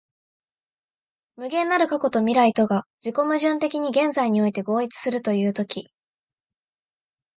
[1.37, 5.91] 無限なる過去と未来とが自己矛盾的に現在において合一するという時、